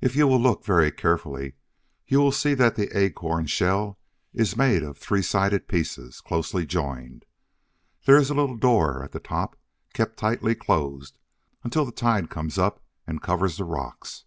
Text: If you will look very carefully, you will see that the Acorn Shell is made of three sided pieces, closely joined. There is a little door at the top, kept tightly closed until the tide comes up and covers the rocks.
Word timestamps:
If 0.00 0.14
you 0.14 0.28
will 0.28 0.38
look 0.38 0.64
very 0.64 0.92
carefully, 0.92 1.54
you 2.06 2.20
will 2.20 2.30
see 2.30 2.54
that 2.54 2.76
the 2.76 2.96
Acorn 2.96 3.46
Shell 3.46 3.98
is 4.32 4.56
made 4.56 4.84
of 4.84 4.96
three 4.96 5.22
sided 5.22 5.66
pieces, 5.66 6.20
closely 6.20 6.64
joined. 6.64 7.24
There 8.06 8.16
is 8.16 8.30
a 8.30 8.34
little 8.34 8.56
door 8.56 9.02
at 9.02 9.10
the 9.10 9.18
top, 9.18 9.56
kept 9.92 10.18
tightly 10.20 10.54
closed 10.54 11.18
until 11.64 11.84
the 11.84 11.90
tide 11.90 12.30
comes 12.30 12.58
up 12.58 12.80
and 13.08 13.20
covers 13.20 13.56
the 13.56 13.64
rocks. 13.64 14.24